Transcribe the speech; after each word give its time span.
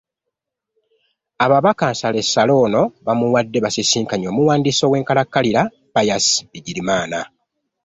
Ababaka 1.45 1.85
nsalessale 1.91 2.53
ono 2.65 2.81
bamuwadde 3.05 3.57
basisinkanye 3.65 4.27
omuwandiisi 4.31 4.81
ow'enkalakkalirira, 4.85 5.61
Pius 5.93 6.27
Bigirimana 6.51 7.19